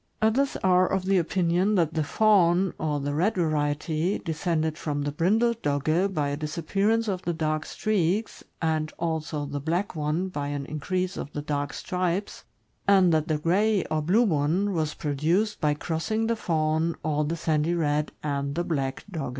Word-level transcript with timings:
Others 0.23 0.57
are 0.63 0.91
of 0.91 1.05
the 1.05 1.19
opinion 1.19 1.75
that 1.75 1.93
the 1.93 2.03
fawn, 2.03 2.73
or 2.79 2.99
the 2.99 3.13
red 3.13 3.35
variety, 3.35 4.17
descended 4.17 4.75
from 4.75 5.03
the 5.03 5.11
brindled 5.11 5.61
Dogge 5.61 6.11
by 6.11 6.29
a 6.29 6.37
disappearance 6.37 7.07
of 7.07 7.21
the 7.21 7.33
dark 7.35 7.67
streaks, 7.67 8.43
and 8.63 8.91
also 8.97 9.45
the'black 9.45 9.95
one 9.95 10.27
by 10.29 10.47
an 10.47 10.65
increase 10.65 11.17
of 11.17 11.31
the 11.33 11.41
dark 11.43 11.71
stripes, 11.71 12.45
and 12.87 13.13
that 13.13 13.27
the 13.27 13.37
gray, 13.37 13.83
or 13.91 14.01
blue 14.01 14.23
one, 14.23 14.73
was 14.73 14.95
produced 14.95 15.61
by 15.61 15.75
crossing 15.75 16.25
the 16.25 16.35
fawn, 16.35 16.95
or 17.03 17.23
the 17.23 17.37
sandy 17.37 17.75
red, 17.75 18.11
and 18.23 18.55
the 18.55 18.63
black 18.63 19.05
Dogge. 19.11 19.29